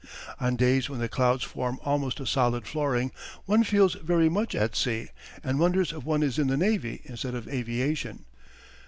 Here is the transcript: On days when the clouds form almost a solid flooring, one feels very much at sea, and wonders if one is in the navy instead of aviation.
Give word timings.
On 0.39 0.55
days 0.55 0.89
when 0.89 0.99
the 0.99 1.07
clouds 1.07 1.43
form 1.43 1.77
almost 1.85 2.19
a 2.19 2.25
solid 2.25 2.65
flooring, 2.65 3.11
one 3.45 3.63
feels 3.63 3.93
very 3.93 4.29
much 4.29 4.55
at 4.55 4.75
sea, 4.75 5.09
and 5.43 5.59
wonders 5.59 5.93
if 5.93 6.03
one 6.03 6.23
is 6.23 6.39
in 6.39 6.47
the 6.47 6.57
navy 6.57 7.01
instead 7.03 7.35
of 7.35 7.47
aviation. 7.47 8.25